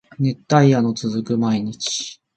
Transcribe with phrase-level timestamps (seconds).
[0.19, 2.19] 熱帯夜の続く毎日